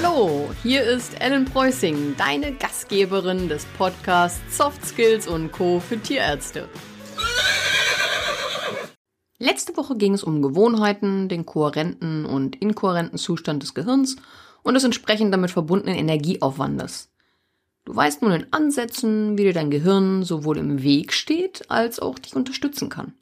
[0.00, 5.80] Hallo, hier ist Ellen Preußing, deine Gastgeberin des Podcasts Soft Skills und Co.
[5.80, 6.68] für Tierärzte.
[9.40, 14.14] Letzte Woche ging es um Gewohnheiten, den kohärenten und inkohärenten Zustand des Gehirns
[14.62, 17.10] und des entsprechend damit verbundenen Energieaufwandes.
[17.84, 22.20] Du weißt nun in Ansätzen, wie dir dein Gehirn sowohl im Weg steht, als auch
[22.20, 23.14] dich unterstützen kann.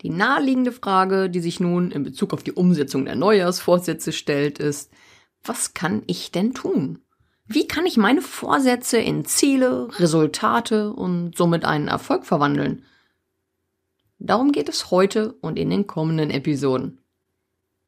[0.00, 4.90] Die naheliegende Frage, die sich nun in Bezug auf die Umsetzung der Neujahrsvorsätze stellt, ist,
[5.42, 7.00] was kann ich denn tun?
[7.46, 12.84] Wie kann ich meine Vorsätze in Ziele, Resultate und somit einen Erfolg verwandeln?
[14.18, 16.98] Darum geht es heute und in den kommenden Episoden.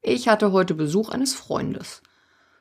[0.01, 2.03] Ich hatte heute Besuch eines Freundes.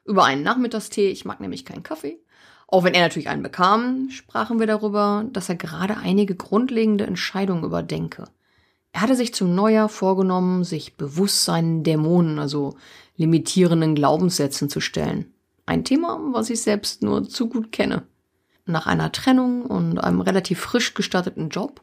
[0.03, 2.19] Über einen Nachmittagstee, ich mag nämlich keinen Kaffee.
[2.67, 7.63] Auch wenn er natürlich einen bekam, sprachen wir darüber, dass er gerade einige grundlegende Entscheidungen
[7.63, 8.25] überdenke.
[8.91, 12.75] Er hatte sich zum Neujahr vorgenommen, sich bewusst seinen Dämonen, also
[13.15, 15.33] limitierenden Glaubenssätzen zu stellen.
[15.65, 18.03] Ein Thema, was ich selbst nur zu gut kenne.
[18.65, 21.81] Nach einer Trennung und einem relativ frisch gestarteten Job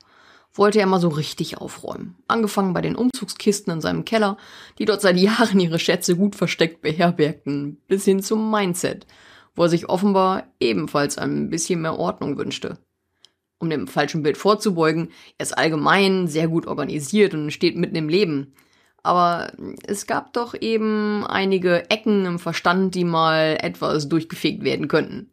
[0.54, 2.16] wollte er mal so richtig aufräumen.
[2.28, 4.36] Angefangen bei den Umzugskisten in seinem Keller,
[4.78, 9.06] die dort seit Jahren ihre Schätze gut versteckt beherbergten, bis hin zum Mindset,
[9.54, 12.78] wo er sich offenbar ebenfalls ein bisschen mehr Ordnung wünschte.
[13.58, 18.08] Um dem falschen Bild vorzubeugen, er ist allgemein sehr gut organisiert und steht mitten im
[18.08, 18.54] Leben.
[19.02, 19.52] Aber
[19.86, 25.30] es gab doch eben einige Ecken im Verstand, die mal etwas durchgefegt werden könnten.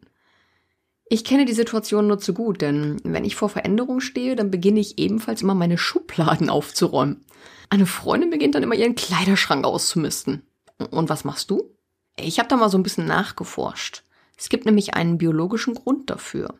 [1.06, 4.80] Ich kenne die Situation nur zu gut, denn wenn ich vor Veränderung stehe, dann beginne
[4.80, 7.24] ich ebenfalls immer meine Schubladen aufzuräumen.
[7.68, 10.42] Eine Freundin beginnt dann immer ihren Kleiderschrank auszumisten.
[10.90, 11.74] Und was machst du?
[12.18, 14.02] Ich habe da mal so ein bisschen nachgeforscht.
[14.36, 16.54] Es gibt nämlich einen biologischen Grund dafür.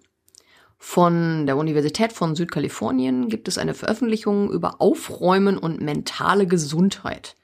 [0.78, 7.36] Von der Universität von Südkalifornien gibt es eine Veröffentlichung über Aufräumen und mentale Gesundheit.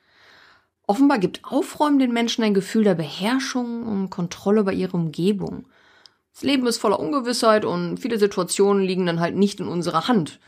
[0.87, 5.69] Offenbar gibt Aufräumen den Menschen ein Gefühl der Beherrschung und Kontrolle über ihre Umgebung.
[6.32, 10.41] Das Leben ist voller Ungewissheit und viele Situationen liegen dann halt nicht in unserer Hand.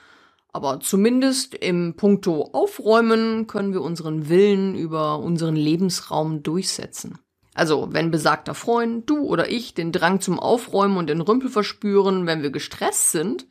[0.53, 7.19] Aber zumindest im Punkto Aufräumen können wir unseren Willen über unseren Lebensraum durchsetzen.
[7.55, 12.27] Also, wenn besagter Freund, du oder ich den Drang zum Aufräumen und den Rümpel verspüren,
[12.27, 13.47] wenn wir gestresst sind,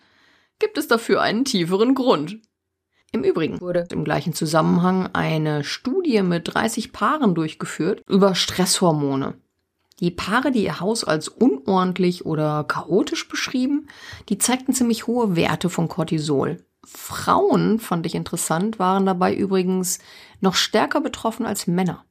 [0.59, 2.39] gibt es dafür einen tieferen Grund.
[3.11, 9.33] Im Übrigen wurde im gleichen Zusammenhang eine Studie mit 30 Paaren durchgeführt über Stresshormone.
[9.99, 13.87] Die Paare, die ihr Haus als unordentlich oder chaotisch beschrieben,
[14.29, 16.63] die zeigten ziemlich hohe Werte von Cortisol.
[16.83, 19.99] Frauen, fand ich interessant, waren dabei übrigens
[20.39, 22.05] noch stärker betroffen als Männer.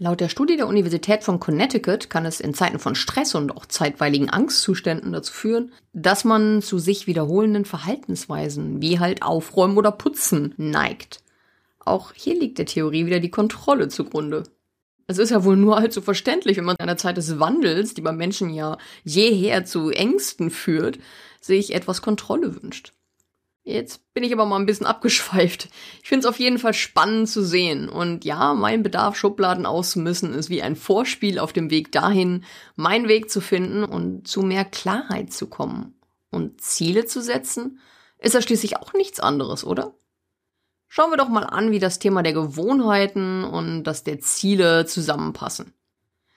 [0.00, 3.66] Laut der Studie der Universität von Connecticut kann es in Zeiten von Stress und auch
[3.66, 10.54] zeitweiligen Angstzuständen dazu führen, dass man zu sich wiederholenden Verhaltensweisen wie halt Aufräumen oder Putzen
[10.56, 11.24] neigt.
[11.80, 14.44] Auch hier liegt der Theorie wieder die Kontrolle zugrunde.
[15.08, 18.02] Es ist ja wohl nur allzu verständlich, wenn man in einer Zeit des Wandels, die
[18.02, 21.00] beim Menschen ja jeher zu Ängsten führt,
[21.40, 22.92] sich etwas Kontrolle wünscht.
[23.68, 25.68] Jetzt bin ich aber mal ein bisschen abgeschweift.
[26.02, 27.90] Ich finde es auf jeden Fall spannend zu sehen.
[27.90, 32.44] Und ja, mein Bedarf, Schubladen auszumüssen, ist wie ein Vorspiel auf dem Weg dahin,
[32.76, 35.98] meinen Weg zu finden und zu mehr Klarheit zu kommen.
[36.30, 37.78] Und Ziele zu setzen,
[38.18, 39.92] ist ja schließlich auch nichts anderes, oder?
[40.86, 45.74] Schauen wir doch mal an, wie das Thema der Gewohnheiten und das der Ziele zusammenpassen.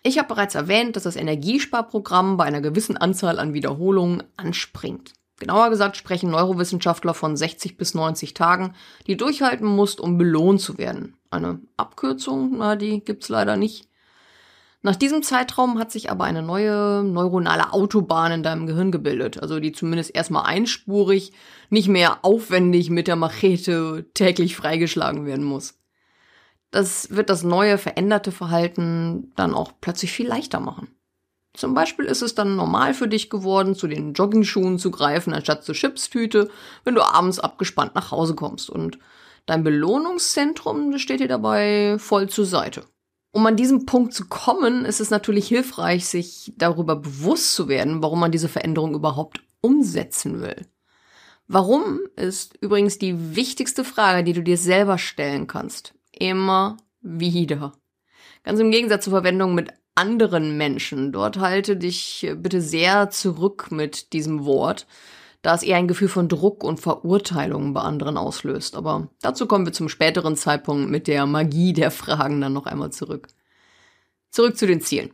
[0.04, 5.14] Ich habe bereits erwähnt, dass das Energiesparprogramm bei einer gewissen Anzahl an Wiederholungen anspringt.
[5.42, 8.76] Genauer gesagt sprechen Neurowissenschaftler von 60 bis 90 Tagen,
[9.08, 11.16] die durchhalten musst, um belohnt zu werden.
[11.32, 13.90] Eine Abkürzung, na, die gibt's leider nicht.
[14.84, 19.60] Nach diesem Zeitraum hat sich aber eine neue neuronale Autobahn in deinem Gehirn gebildet, also
[19.60, 21.34] die zumindest erstmal einspurig,
[21.72, 25.80] nicht mehr aufwendig mit der Machete täglich freigeschlagen werden muss.
[26.70, 30.90] Das wird das neue, veränderte Verhalten dann auch plötzlich viel leichter machen.
[31.54, 35.64] Zum Beispiel ist es dann normal für dich geworden, zu den Joggingschuhen zu greifen, anstatt
[35.64, 36.50] zur Chipstüte,
[36.84, 38.70] wenn du abends abgespannt nach Hause kommst.
[38.70, 39.00] Und
[39.46, 42.84] dein Belohnungszentrum steht dir dabei voll zur Seite.
[43.34, 48.02] Um an diesem Punkt zu kommen, ist es natürlich hilfreich, sich darüber bewusst zu werden,
[48.02, 50.68] warum man diese Veränderung überhaupt umsetzen will.
[51.48, 55.94] Warum ist übrigens die wichtigste Frage, die du dir selber stellen kannst.
[56.12, 57.74] Immer wieder.
[58.44, 61.12] Ganz im Gegensatz zur Verwendung mit anderen Menschen.
[61.12, 64.88] Dort halte dich bitte sehr zurück mit diesem Wort,
[65.42, 68.76] da es eher ein Gefühl von Druck und Verurteilung bei anderen auslöst.
[68.76, 72.92] Aber dazu kommen wir zum späteren Zeitpunkt mit der Magie der Fragen dann noch einmal
[72.92, 73.28] zurück.
[74.30, 75.12] Zurück zu den Zielen.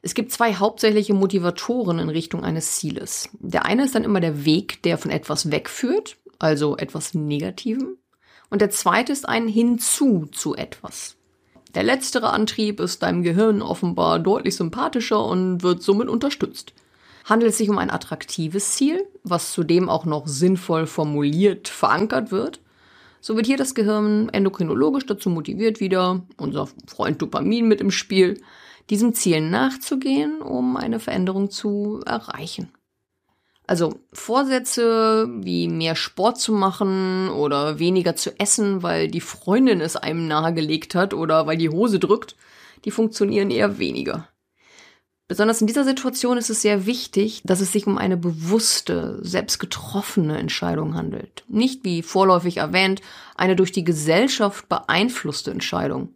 [0.00, 3.28] Es gibt zwei hauptsächliche Motivatoren in Richtung eines Zieles.
[3.40, 7.98] Der eine ist dann immer der Weg, der von etwas wegführt, also etwas Negativem.
[8.48, 11.17] Und der zweite ist ein Hinzu zu etwas.
[11.74, 16.72] Der letztere Antrieb ist deinem Gehirn offenbar deutlich sympathischer und wird somit unterstützt.
[17.24, 22.60] Handelt es sich um ein attraktives Ziel, was zudem auch noch sinnvoll formuliert verankert wird,
[23.20, 28.40] so wird hier das Gehirn endokrinologisch dazu motiviert, wieder unser Freund Dopamin mit im Spiel,
[28.90, 32.72] diesem Ziel nachzugehen, um eine Veränderung zu erreichen.
[33.68, 39.94] Also Vorsätze wie mehr Sport zu machen oder weniger zu essen, weil die Freundin es
[39.94, 42.34] einem nahegelegt hat oder weil die Hose drückt,
[42.86, 44.26] die funktionieren eher weniger.
[45.28, 49.58] Besonders in dieser Situation ist es sehr wichtig, dass es sich um eine bewusste, selbst
[49.58, 51.44] getroffene Entscheidung handelt.
[51.46, 53.02] Nicht, wie vorläufig erwähnt,
[53.36, 56.14] eine durch die Gesellschaft beeinflusste Entscheidung.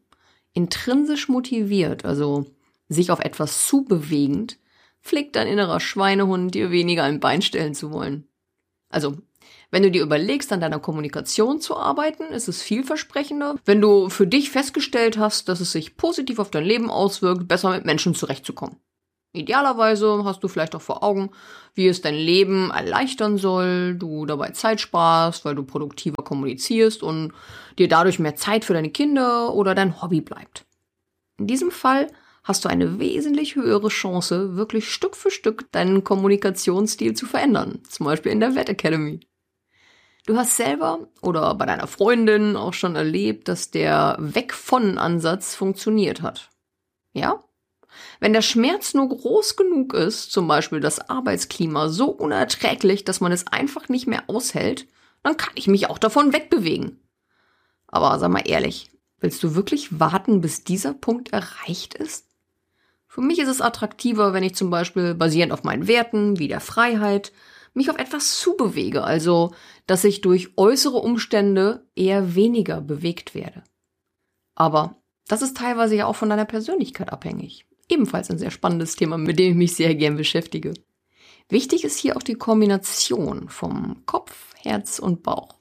[0.54, 2.46] Intrinsisch motiviert, also
[2.88, 4.56] sich auf etwas zubewegend,
[5.02, 8.28] pflegt dein innerer Schweinehund, dir weniger ein Bein stellen zu wollen.
[8.88, 9.16] Also,
[9.70, 14.26] wenn du dir überlegst, an deiner Kommunikation zu arbeiten, ist es vielversprechender, wenn du für
[14.26, 18.76] dich festgestellt hast, dass es sich positiv auf dein Leben auswirkt, besser mit Menschen zurechtzukommen.
[19.34, 21.31] Idealerweise hast du vielleicht auch vor Augen,
[21.75, 27.32] wie es dein Leben erleichtern soll, du dabei Zeit sparst, weil du produktiver kommunizierst und
[27.78, 30.66] dir dadurch mehr Zeit für deine Kinder oder dein Hobby bleibt.
[31.38, 32.08] In diesem Fall
[32.42, 38.06] hast du eine wesentlich höhere Chance, wirklich Stück für Stück deinen Kommunikationsstil zu verändern, zum
[38.06, 39.20] Beispiel in der Wet Academy.
[40.26, 45.54] Du hast selber oder bei deiner Freundin auch schon erlebt, dass der Weg von Ansatz
[45.54, 46.50] funktioniert hat.
[47.12, 47.42] Ja?
[48.20, 53.32] Wenn der Schmerz nur groß genug ist, zum Beispiel das Arbeitsklima so unerträglich, dass man
[53.32, 54.86] es einfach nicht mehr aushält,
[55.22, 57.00] dann kann ich mich auch davon wegbewegen.
[57.88, 62.31] Aber sag mal ehrlich, willst du wirklich warten, bis dieser Punkt erreicht ist?
[63.12, 66.61] Für mich ist es attraktiver, wenn ich zum Beispiel basierend auf meinen Werten wie der
[66.61, 67.31] Freiheit
[67.75, 69.53] mich auf etwas zubewege, also
[69.87, 73.64] dass ich durch äußere Umstände eher weniger bewegt werde.
[74.55, 74.97] Aber
[75.29, 77.67] das ist teilweise ja auch von deiner Persönlichkeit abhängig.
[77.91, 80.73] Ebenfalls ein sehr spannendes Thema, mit dem ich mich sehr gern beschäftige.
[81.50, 85.56] Wichtig ist hier auch die Kombination vom Kopf, Herz und Bauch.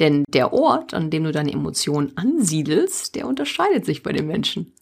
[0.00, 4.72] Denn der Ort, an dem du deine Emotionen ansiedelst, der unterscheidet sich bei den Menschen.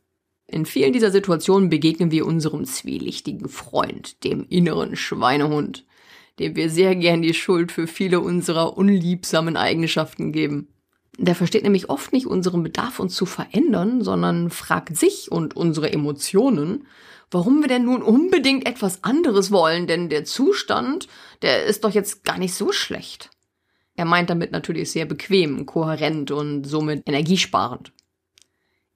[0.51, 5.85] In vielen dieser Situationen begegnen wir unserem zwielichtigen Freund, dem inneren Schweinehund,
[6.39, 10.69] dem wir sehr gern die Schuld für viele unserer unliebsamen Eigenschaften geben.
[11.19, 15.93] Der versteht nämlich oft nicht unseren Bedarf, uns zu verändern, sondern fragt sich und unsere
[15.93, 16.87] Emotionen,
[17.31, 21.09] warum wir denn nun unbedingt etwas anderes wollen, denn der Zustand,
[21.43, 23.29] der ist doch jetzt gar nicht so schlecht.
[23.97, 27.93] Er meint damit natürlich sehr bequem, kohärent und somit energiesparend.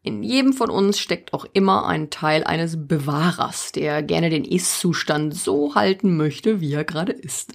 [0.05, 5.35] In jedem von uns steckt auch immer ein Teil eines Bewahrers, der gerne den Ist-Zustand
[5.35, 7.53] so halten möchte, wie er gerade ist.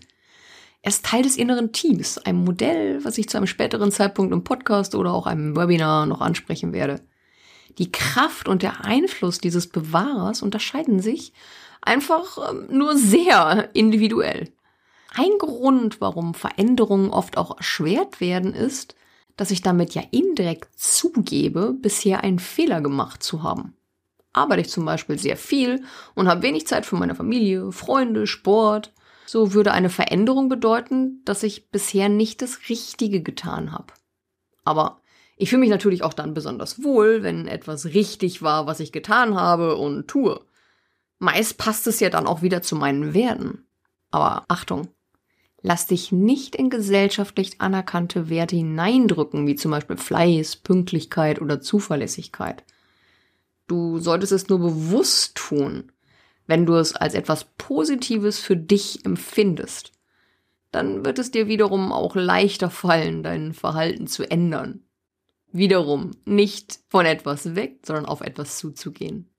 [0.81, 4.45] Er ist Teil des inneren Teams, ein Modell, was ich zu einem späteren Zeitpunkt im
[4.45, 7.01] Podcast oder auch einem Webinar noch ansprechen werde.
[7.77, 11.33] Die Kraft und der Einfluss dieses Bewahrers unterscheiden sich
[11.81, 14.49] einfach ähm, nur sehr individuell.
[15.13, 18.95] Ein Grund, warum Veränderungen oft auch erschwert werden, ist,
[19.37, 23.75] dass ich damit ja indirekt zugebe, bisher einen Fehler gemacht zu haben.
[24.33, 25.83] Arbeite ich zum Beispiel sehr viel
[26.15, 28.93] und habe wenig Zeit für meine Familie, Freunde, Sport,
[29.25, 33.93] so würde eine Veränderung bedeuten, dass ich bisher nicht das Richtige getan habe.
[34.63, 35.01] Aber
[35.37, 39.35] ich fühle mich natürlich auch dann besonders wohl, wenn etwas richtig war, was ich getan
[39.35, 40.41] habe und tue.
[41.19, 43.65] Meist passt es ja dann auch wieder zu meinen Werten.
[44.11, 44.87] Aber Achtung,
[45.61, 52.63] lass dich nicht in gesellschaftlich anerkannte Werte hineindrücken, wie zum Beispiel Fleiß, Pünktlichkeit oder Zuverlässigkeit.
[53.67, 55.91] Du solltest es nur bewusst tun
[56.47, 59.91] wenn du es als etwas Positives für dich empfindest,
[60.71, 64.83] dann wird es dir wiederum auch leichter fallen, dein Verhalten zu ändern.
[65.51, 69.29] Wiederum nicht von etwas weg, sondern auf etwas zuzugehen.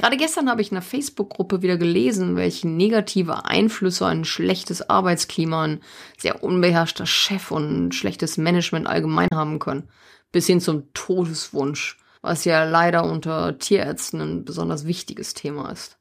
[0.00, 5.64] Gerade gestern habe ich in einer Facebook-Gruppe wieder gelesen, welche negative Einflüsse ein schlechtes Arbeitsklima,
[5.64, 5.80] ein
[6.16, 9.90] sehr unbeherrschter Chef und ein schlechtes Management allgemein haben können.
[10.32, 16.00] Bis hin zum Todeswunsch, was ja leider unter Tierärzten ein besonders wichtiges Thema ist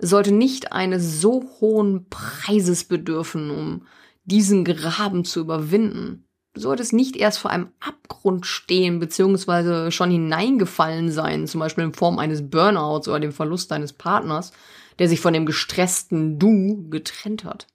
[0.00, 3.86] sollte nicht eines so hohen Preises bedürfen, um
[4.24, 6.26] diesen Graben zu überwinden.
[6.52, 9.90] Du solltest nicht erst vor einem Abgrund stehen bzw.
[9.92, 14.52] schon hineingefallen sein, zum Beispiel in Form eines Burnouts oder dem Verlust deines Partners,
[14.98, 17.68] der sich von dem gestressten Du getrennt hat.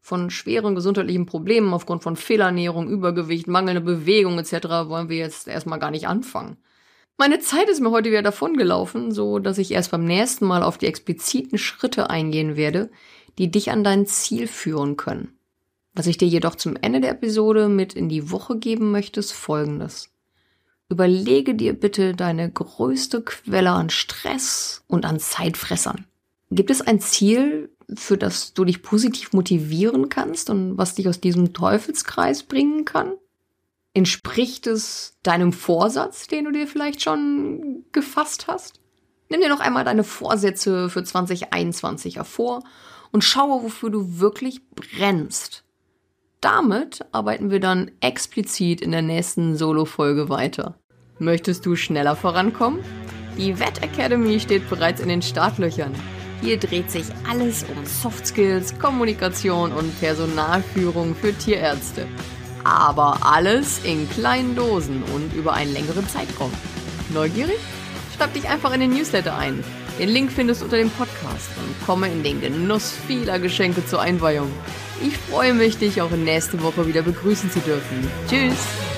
[0.00, 4.88] Von schweren gesundheitlichen Problemen aufgrund von Fehlernährung, Übergewicht, mangelnder Bewegung etc.
[4.88, 6.56] wollen wir jetzt erstmal gar nicht anfangen.
[7.18, 10.78] Meine Zeit ist mir heute wieder davongelaufen, so dass ich erst beim nächsten Mal auf
[10.78, 12.90] die expliziten Schritte eingehen werde,
[13.36, 15.38] die dich an dein Ziel führen können.
[15.94, 19.32] Was ich dir jedoch zum Ende der Episode mit in die Woche geben möchte, ist
[19.32, 20.10] folgendes.
[20.88, 26.06] Überlege dir bitte deine größte Quelle an Stress und an Zeitfressern.
[26.50, 31.20] Gibt es ein Ziel, für das du dich positiv motivieren kannst und was dich aus
[31.20, 33.12] diesem Teufelskreis bringen kann?
[33.94, 38.80] Entspricht es deinem Vorsatz, den du dir vielleicht schon gefasst hast?
[39.28, 42.64] Nimm dir noch einmal deine Vorsätze für 2021 hervor
[43.12, 45.64] und schaue, wofür du wirklich brennst.
[46.40, 50.74] Damit arbeiten wir dann explizit in der nächsten Solo-Folge weiter.
[51.18, 52.80] Möchtest du schneller vorankommen?
[53.36, 55.92] Die Vet Academy steht bereits in den Startlöchern.
[56.40, 62.06] Hier dreht sich alles um Soft Skills, Kommunikation und Personalführung für Tierärzte.
[62.64, 66.52] Aber alles in kleinen Dosen und über einen längeren Zeitraum.
[67.12, 67.58] Neugierig?
[68.16, 69.62] Schreib dich einfach in den Newsletter ein.
[69.98, 74.00] Den Link findest du unter dem Podcast und komme in den Genuss vieler Geschenke zur
[74.00, 74.50] Einweihung.
[75.00, 78.10] Ich freue mich, dich auch nächste Woche wieder begrüßen zu dürfen.
[78.28, 78.89] Tschüss!